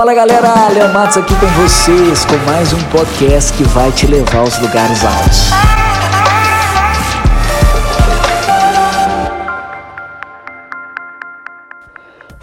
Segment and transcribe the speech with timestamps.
[0.00, 4.38] Fala galera, Leon Matos aqui com vocês com mais um podcast que vai te levar
[4.38, 5.69] aos lugares altos.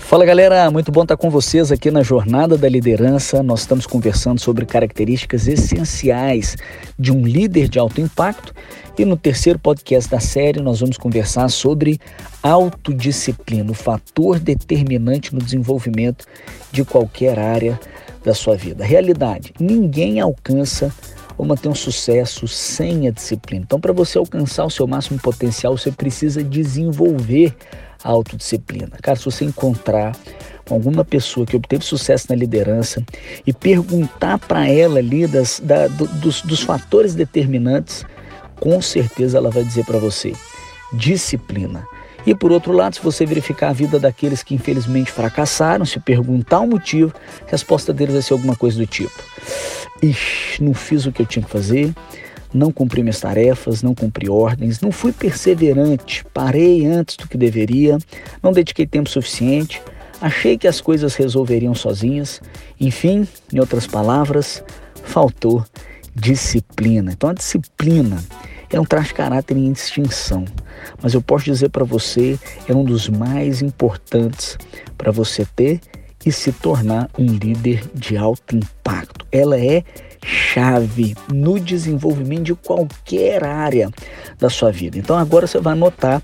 [0.07, 3.43] Fala galera, muito bom estar com vocês aqui na Jornada da Liderança.
[3.43, 6.55] Nós estamos conversando sobre características essenciais
[6.97, 8.53] de um líder de alto impacto
[8.97, 11.99] e no terceiro podcast da série nós vamos conversar sobre
[12.41, 16.25] autodisciplina, o fator determinante no desenvolvimento
[16.71, 17.77] de qualquer área
[18.23, 18.85] da sua vida.
[18.85, 20.89] Realidade: ninguém alcança
[21.37, 23.65] ou manter um sucesso sem a disciplina.
[23.65, 27.53] Então, para você alcançar o seu máximo potencial, você precisa desenvolver
[28.03, 28.97] a autodisciplina.
[29.01, 30.15] Cara, se você encontrar
[30.69, 33.03] alguma pessoa que obteve sucesso na liderança
[33.45, 38.05] e perguntar para ela ali das, da, do, dos, dos fatores determinantes,
[38.59, 40.33] com certeza ela vai dizer para você:
[40.93, 41.85] disciplina.
[42.25, 46.59] E por outro lado, se você verificar a vida daqueles que infelizmente fracassaram, se perguntar
[46.59, 47.13] o motivo,
[47.47, 49.13] a resposta deles vai ser alguma coisa do tipo:
[50.01, 51.93] Ixi, não fiz o que eu tinha que fazer,
[52.57, 57.97] não cumpri minhas tarefas, não cumpri ordens, não fui perseverante, parei antes do que deveria,
[58.41, 59.81] não dediquei tempo suficiente,
[60.19, 62.41] achei que as coisas resolveriam sozinhas.
[62.79, 64.63] Enfim, em outras palavras,
[65.03, 65.63] faltou
[66.13, 67.11] disciplina.
[67.11, 68.23] Então a disciplina
[68.69, 70.43] é um traço de caráter em extinção,
[71.01, 74.57] mas eu posso dizer para você, é um dos mais importantes
[74.97, 75.79] para você ter
[76.25, 79.16] e se tornar um líder de alto impacto.
[79.31, 79.83] Ela é
[80.25, 83.89] chave no desenvolvimento de qualquer área
[84.39, 84.97] da sua vida.
[84.97, 86.21] Então agora você vai anotar,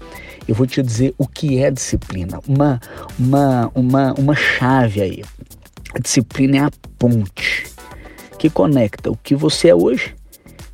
[0.48, 2.80] eu vou te dizer o que é disciplina, uma
[3.20, 5.24] uma uma uma chave aí.
[5.94, 7.66] A disciplina é a ponte
[8.40, 10.16] que conecta o que você é hoje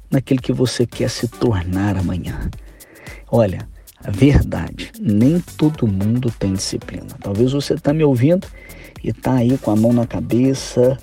[0.10, 2.50] naquele que você quer se tornar amanhã.
[3.32, 3.68] Olha,
[4.04, 7.08] a verdade, nem todo mundo tem disciplina.
[7.22, 8.48] Talvez você está me ouvindo
[9.04, 10.98] e está aí com a mão na cabeça,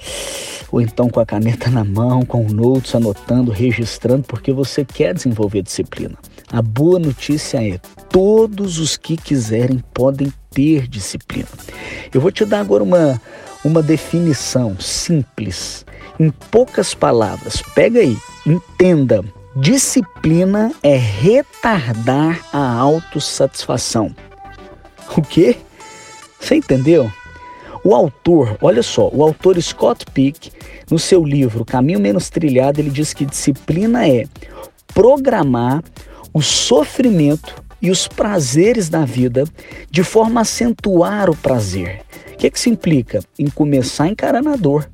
[0.70, 5.14] ou então com a caneta na mão, com o notes, anotando, registrando, porque você quer
[5.14, 6.16] desenvolver disciplina.
[6.50, 7.78] A boa notícia é:
[8.10, 11.48] todos os que quiserem podem ter disciplina.
[12.12, 13.20] Eu vou te dar agora uma,
[13.64, 15.84] uma definição simples
[16.18, 19.24] em poucas palavras, pega aí, entenda.
[19.54, 24.14] Disciplina é retardar a autossatisfação.
[25.16, 25.56] O quê?
[26.38, 27.10] Você entendeu?
[27.84, 30.50] O autor, olha só, o autor Scott Peck,
[30.90, 34.24] no seu livro Caminho Menos Trilhado, ele diz que disciplina é
[34.94, 35.82] programar
[36.32, 39.44] o sofrimento e os prazeres da vida
[39.90, 42.00] de forma a acentuar o prazer.
[42.32, 43.20] O que, que isso implica?
[43.38, 44.88] Em começar encarando a dor,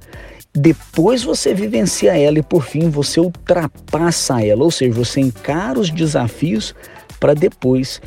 [0.54, 5.90] depois você vivencia ela e por fim você ultrapassa ela, ou seja, você encara os
[5.90, 6.74] desafios
[7.18, 8.00] para depois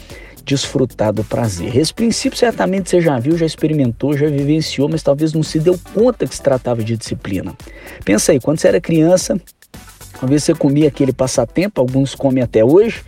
[0.46, 1.76] desfrutar do prazer.
[1.76, 5.78] Esse princípio certamente você já viu, já experimentou, já vivenciou, mas talvez não se deu
[5.94, 7.54] conta que se tratava de disciplina.
[8.06, 9.42] Pensa aí, quando você era criança,
[10.20, 13.04] talvez você comia aquele passatempo, alguns comem até hoje,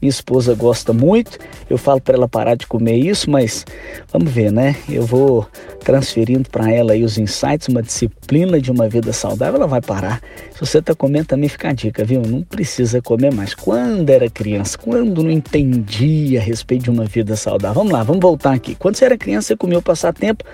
[0.00, 1.38] minha esposa gosta muito.
[1.68, 3.64] Eu falo para ela parar de comer isso, mas
[4.12, 4.76] vamos ver, né?
[4.88, 5.46] Eu vou
[5.80, 10.20] transferindo para ela aí os insights, uma disciplina de uma vida saudável, ela vai parar.
[10.52, 12.22] Se você está comendo, também fica a dica, viu?
[12.22, 13.54] Não precisa comer mais.
[13.54, 17.74] Quando era criança, quando não entendia a respeito de uma vida saudável.
[17.74, 18.74] Vamos lá, vamos voltar aqui.
[18.74, 20.44] Quando você era criança, você comia o passatempo,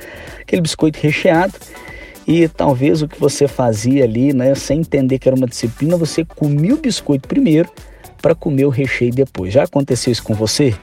[0.40, 1.54] aquele biscoito recheado.
[2.26, 6.24] E talvez o que você fazia ali, né, sem entender que era uma disciplina, você
[6.24, 7.68] comia o biscoito primeiro,
[8.24, 9.52] para comer o recheio depois.
[9.52, 10.74] Já aconteceu isso com você?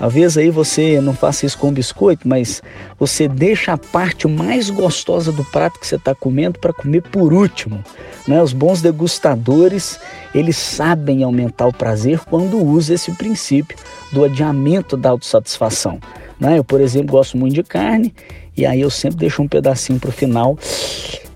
[0.00, 2.62] Às vezes aí você não faça isso com biscoito, mas
[2.98, 7.34] você deixa a parte mais gostosa do prato que você está comendo para comer por
[7.34, 7.84] último.
[8.26, 8.42] Né?
[8.42, 10.00] Os bons degustadores,
[10.34, 13.76] eles sabem aumentar o prazer quando usam esse princípio
[14.10, 16.00] do adiamento da autossatisfação.
[16.40, 16.58] Né?
[16.58, 18.14] Eu, por exemplo, gosto muito de carne
[18.56, 20.58] e aí eu sempre deixo um pedacinho para o final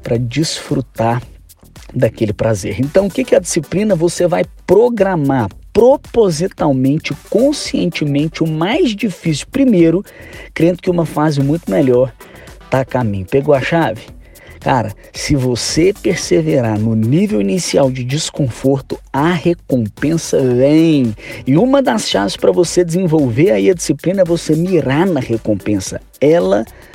[0.02, 1.20] para desfrutar
[1.94, 2.80] daquele prazer.
[2.80, 3.94] Então, o que é a disciplina?
[3.94, 10.04] Você vai programar propositalmente, conscientemente o mais difícil primeiro,
[10.52, 12.12] crendo que uma fase muito melhor
[12.64, 13.26] está a caminho.
[13.26, 14.02] Pegou a chave?
[14.60, 21.14] Cara, se você perseverar no nível inicial de desconforto, a recompensa vem.
[21.46, 26.00] E uma das chaves para você desenvolver aí a disciplina é você mirar na recompensa.
[26.18, 26.93] Ela vem.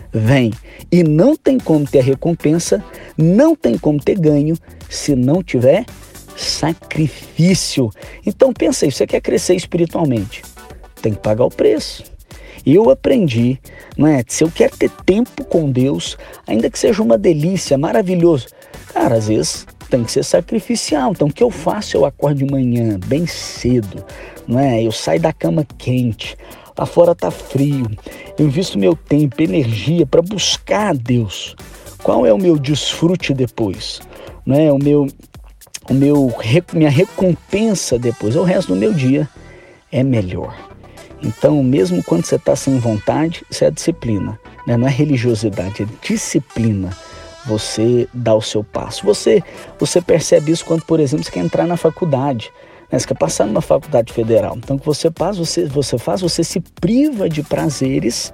[0.91, 2.83] E não tem como ter recompensa,
[3.17, 4.55] não tem como ter ganho
[4.89, 5.85] se não tiver
[6.35, 7.89] sacrifício.
[8.25, 10.41] Então pensa aí, você quer crescer espiritualmente,
[11.01, 12.03] tem que pagar o preço.
[12.65, 13.59] Eu aprendi,
[13.97, 14.23] não é?
[14.27, 18.47] Se eu quero ter tempo com Deus, ainda que seja uma delícia, maravilhoso,
[18.93, 21.11] cara, às vezes tem que ser sacrificial.
[21.11, 21.97] Então o que eu faço?
[21.97, 24.05] Eu acordo de manhã, bem cedo,
[24.47, 24.83] não é?
[24.83, 26.37] Eu saio da cama quente,
[26.79, 27.85] lá fora tá frio.
[28.37, 31.55] Eu invisto meu tempo, energia para buscar a Deus
[32.01, 33.99] Qual é o meu desfrute depois?
[34.45, 34.71] Né?
[34.71, 35.07] O meu,
[35.89, 36.33] o meu,
[36.73, 39.27] minha recompensa depois, o resto do meu dia
[39.91, 40.55] é melhor.
[41.21, 44.77] Então, mesmo quando você está sem vontade, isso é disciplina, né?
[44.77, 46.91] não é religiosidade, é disciplina.
[47.45, 49.05] Você dá o seu passo.
[49.05, 49.43] Você,
[49.77, 52.51] você percebe isso quando, por exemplo, você quer entrar na faculdade.
[52.91, 52.99] Né?
[52.99, 54.57] Você quer passar numa faculdade federal.
[54.57, 58.33] Então, o que você faz, você, você faz, você se priva de prazeres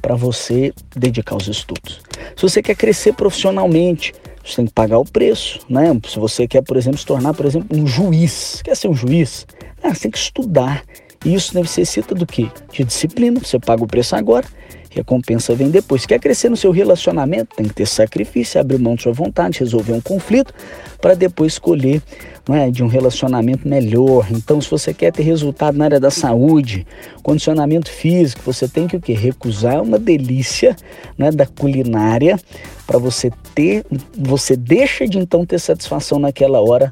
[0.00, 2.00] para você dedicar aos estudos.
[2.36, 4.12] Se você quer crescer profissionalmente,
[4.44, 5.98] você tem que pagar o preço, né?
[6.06, 9.46] Se você quer, por exemplo, se tornar, por exemplo, um juiz, quer ser um juiz,
[9.82, 10.82] ah, você tem que estudar.
[11.24, 12.48] E isso necessita do quê?
[12.70, 13.40] De disciplina.
[13.40, 14.46] Você paga o preço agora,
[14.94, 16.06] recompensa vem depois.
[16.06, 19.92] Quer crescer no seu relacionamento, tem que ter sacrifício, abrir mão de sua vontade, resolver
[19.92, 20.54] um conflito,
[21.00, 22.00] para depois escolher
[22.48, 24.26] é, de um relacionamento melhor.
[24.30, 26.86] Então, se você quer ter resultado na área da saúde,
[27.22, 29.12] condicionamento físico, você tem que o quê?
[29.12, 30.76] Recusar uma delícia
[31.16, 32.38] né, da culinária
[32.86, 33.84] para você ter,
[34.16, 36.90] você deixa de então ter satisfação naquela hora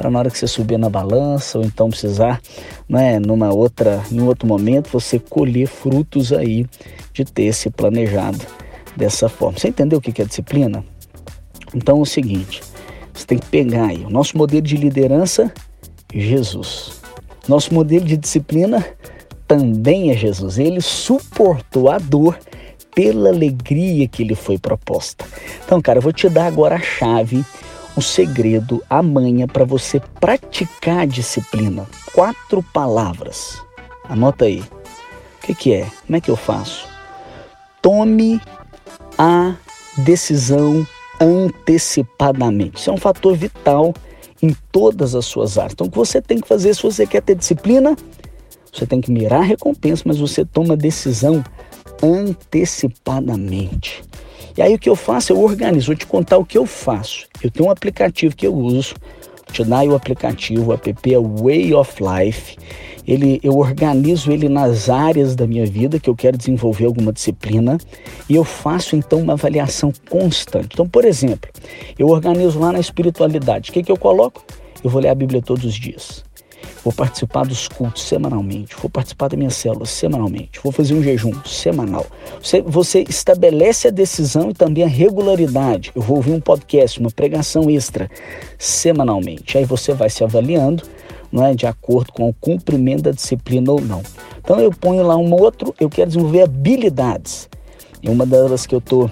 [0.00, 2.40] para na hora que você subir na balança ou então precisar,
[2.88, 6.64] né, numa outra, em outro momento, você colher frutos aí
[7.12, 8.38] de ter se planejado
[8.96, 9.58] dessa forma.
[9.58, 10.82] Você entendeu o que é disciplina?
[11.74, 12.62] Então é o seguinte,
[13.12, 15.52] você tem que pegar aí o nosso modelo de liderança,
[16.14, 17.02] Jesus.
[17.46, 18.82] Nosso modelo de disciplina
[19.46, 20.58] também é Jesus.
[20.58, 22.38] Ele suportou a dor
[22.94, 25.26] pela alegria que lhe foi proposta.
[25.62, 27.44] Então, cara, eu vou te dar agora a chave
[27.96, 31.86] o segredo, a manha para você praticar a disciplina.
[32.14, 33.62] Quatro palavras.
[34.08, 34.60] Anota aí.
[34.60, 35.90] O que, que é?
[36.06, 36.86] Como é que eu faço?
[37.82, 38.40] Tome
[39.18, 39.54] a
[39.98, 40.86] decisão
[41.20, 42.78] antecipadamente.
[42.78, 43.92] Isso é um fator vital
[44.42, 45.74] em todas as suas áreas.
[45.74, 47.96] Então, o que você tem que fazer se você quer ter disciplina,
[48.72, 51.42] você tem que mirar a recompensa, mas você toma decisão
[52.02, 54.02] antecipadamente.
[54.56, 55.32] E aí o que eu faço?
[55.32, 57.26] Eu organizo, vou te contar o que eu faço.
[57.42, 58.94] Eu tenho um aplicativo que eu uso,
[59.66, 62.56] dá o aplicativo, o app é Way of Life.
[63.06, 67.78] Ele, eu organizo ele nas áreas da minha vida que eu quero desenvolver alguma disciplina
[68.28, 70.68] e eu faço então uma avaliação constante.
[70.74, 71.50] Então, por exemplo,
[71.98, 73.70] eu organizo lá na espiritualidade.
[73.70, 74.44] O que, que eu coloco?
[74.84, 76.29] Eu vou ler a Bíblia todos os dias
[76.84, 81.32] vou participar dos cultos semanalmente, vou participar da minha célula semanalmente, vou fazer um jejum
[81.44, 82.06] semanal.
[82.42, 85.92] Você, você estabelece a decisão e também a regularidade.
[85.94, 88.10] Eu vou ouvir um podcast, uma pregação extra
[88.58, 89.58] semanalmente.
[89.58, 90.82] Aí você vai se avaliando
[91.32, 94.02] não é, de acordo com o cumprimento da disciplina ou não.
[94.40, 97.48] Então eu ponho lá um outro, eu quero desenvolver habilidades.
[98.02, 99.10] E uma delas que eu estou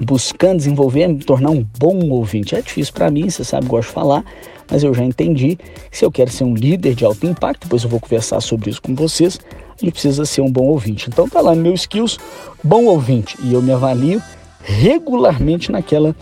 [0.00, 2.54] buscando desenvolver é me tornar um bom ouvinte.
[2.54, 4.24] É difícil para mim, você sabe, gosto de falar,
[4.70, 5.58] mas eu já entendi
[5.90, 8.70] que se eu quero ser um líder de alto impacto, depois eu vou conversar sobre
[8.70, 9.38] isso com vocês,
[9.80, 11.08] gente precisa ser um bom ouvinte.
[11.08, 12.18] Então tá lá no meu skills,
[12.62, 14.22] bom ouvinte, e eu me avalio
[14.62, 16.14] regularmente naquela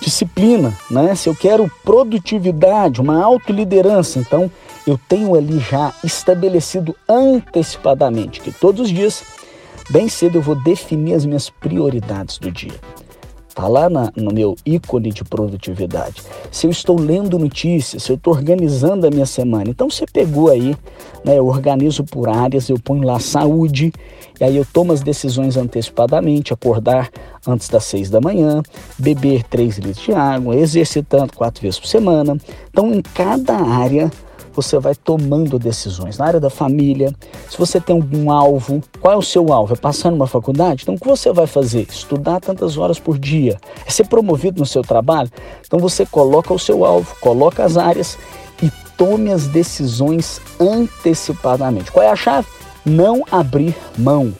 [0.00, 1.14] disciplina, né?
[1.14, 4.50] Se eu quero produtividade, uma autoliderança, então
[4.86, 9.24] eu tenho ali já estabelecido antecipadamente que todos os dias,
[9.88, 12.74] bem cedo, eu vou definir as minhas prioridades do dia.
[13.56, 16.22] Está lá na, no meu ícone de produtividade.
[16.52, 19.70] Se eu estou lendo notícias, se eu estou organizando a minha semana.
[19.70, 20.76] Então você pegou aí,
[21.24, 23.94] né, eu organizo por áreas, eu ponho lá saúde,
[24.38, 27.08] e aí eu tomo as decisões antecipadamente, acordar
[27.46, 28.62] antes das seis da manhã,
[28.98, 32.36] beber três litros de água, exercitando quatro vezes por semana.
[32.68, 34.10] Então em cada área
[34.56, 36.18] você vai tomando decisões.
[36.18, 37.14] Na área da família,
[37.48, 39.74] se você tem algum alvo, qual é o seu alvo?
[39.74, 40.82] É passar numa faculdade?
[40.82, 41.86] Então o que você vai fazer?
[41.88, 43.58] Estudar tantas horas por dia?
[43.86, 45.30] É ser promovido no seu trabalho?
[45.64, 48.18] Então você coloca o seu alvo, coloca as áreas
[48.62, 51.92] e tome as decisões antecipadamente.
[51.92, 52.48] Qual é a chave?
[52.84, 54.32] Não abrir mão.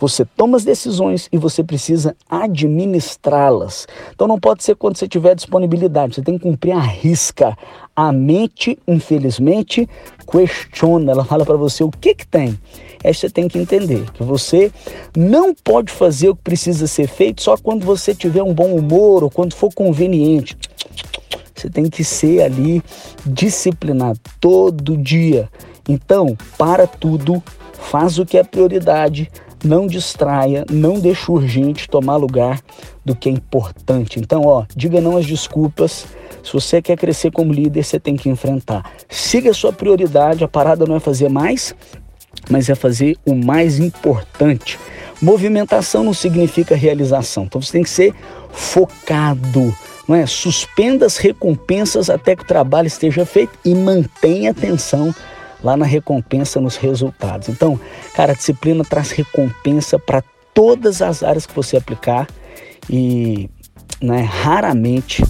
[0.00, 3.86] Você toma as decisões e você precisa administrá-las.
[4.14, 7.56] Então não pode ser quando você tiver disponibilidade, você tem que cumprir a risca.
[7.96, 9.88] A mente, infelizmente,
[10.30, 12.56] questiona, ela fala para você o que que tem.
[13.02, 14.70] Aí você tem que entender que você
[15.16, 19.24] não pode fazer o que precisa ser feito só quando você tiver um bom humor
[19.24, 20.56] ou quando for conveniente.
[21.54, 22.82] Você tem que ser ali
[23.26, 25.48] disciplinado todo dia.
[25.88, 29.30] Então, para tudo, faz o que é prioridade,
[29.64, 32.60] não distraia, não deixe urgente tomar lugar
[33.04, 34.18] do que é importante.
[34.18, 36.06] Então, ó, diga não às desculpas.
[36.42, 38.92] Se você quer crescer como líder, você tem que enfrentar.
[39.08, 41.74] Siga a sua prioridade, a parada não é fazer mais,
[42.50, 44.78] mas é fazer o mais importante.
[45.20, 47.44] Movimentação não significa realização.
[47.44, 48.14] Então você tem que ser
[48.50, 49.74] focado,
[50.06, 50.26] não é?
[50.26, 55.14] Suspenda as recompensas até que o trabalho esteja feito e mantenha atenção
[55.62, 57.48] lá na recompensa nos resultados.
[57.48, 57.78] Então,
[58.14, 60.22] cara, a disciplina traz recompensa para
[60.54, 62.26] todas as áreas que você aplicar
[62.88, 63.48] e
[64.00, 65.22] né, raramente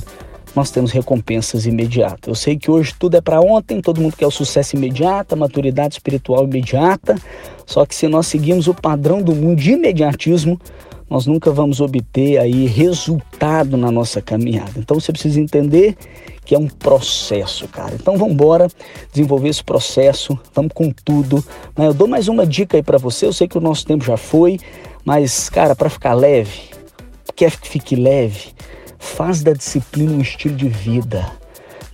[0.54, 2.26] nós temos recompensas imediatas.
[2.26, 5.38] Eu sei que hoje tudo é para ontem, todo mundo quer o sucesso imediato, a
[5.38, 7.16] maturidade espiritual imediata,
[7.66, 10.58] só que se nós seguirmos o padrão do mundo de imediatismo,
[11.10, 14.72] nós nunca vamos obter aí resultado na nossa caminhada.
[14.76, 15.96] Então você precisa entender
[16.44, 17.94] que é um processo, cara.
[17.94, 18.68] Então vamos embora
[19.12, 21.42] desenvolver esse processo, vamos com tudo.
[21.76, 23.26] Eu dou mais uma dica aí para você.
[23.26, 24.58] Eu sei que o nosso tempo já foi,
[25.04, 26.60] mas cara, para ficar leve,
[27.34, 28.52] quer que fique leve,
[28.98, 31.30] faz da disciplina um estilo de vida.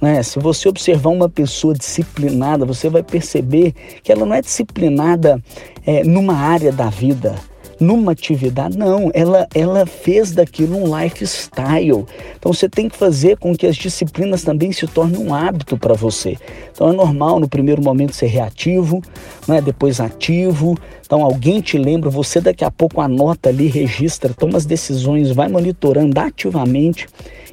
[0.01, 0.23] Né?
[0.23, 5.43] Se você observar uma pessoa disciplinada, você vai perceber que ela não é disciplinada
[5.87, 7.35] é, numa área da vida
[7.85, 8.79] numa atividade.
[8.79, 12.07] Não, ela, ela fez daquilo um lifestyle.
[12.39, 15.95] Então você tem que fazer com que as disciplinas também se tornem um hábito para
[15.95, 16.37] você.
[16.73, 19.03] Então é normal no primeiro momento ser reativo,
[19.47, 19.61] né?
[19.61, 20.77] depois ativo.
[21.05, 25.49] Então alguém te lembra, você daqui a pouco anota ali, registra, toma as decisões, vai
[25.49, 27.07] monitorando ativamente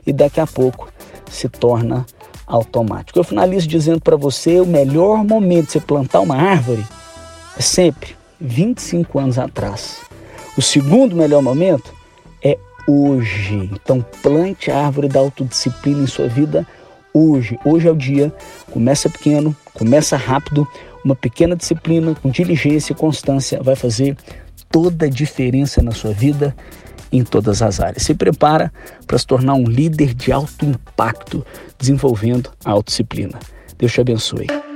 [0.08, 0.92] e daqui a pouco
[1.30, 2.06] se torna
[2.48, 3.18] automático.
[3.18, 6.84] Eu finalizo dizendo para você o melhor momento de você plantar uma árvore
[7.58, 10.11] é sempre 25 anos atrás.
[10.58, 11.94] O segundo melhor momento
[12.44, 13.70] é hoje.
[13.74, 16.68] Então plante a árvore da autodisciplina em sua vida
[17.14, 17.58] hoje.
[17.64, 18.34] Hoje é o dia.
[18.70, 20.68] Começa pequeno, começa rápido.
[21.04, 24.18] Uma pequena disciplina com diligência e constância vai fazer
[24.70, 26.56] toda a diferença na sua vida
[27.12, 28.04] em todas as áreas.
[28.04, 28.72] Se prepara
[29.08, 31.46] para se tornar um líder de alto impacto,
[31.78, 33.40] desenvolvendo a autodisciplina.
[33.78, 34.71] Deus te abençoe.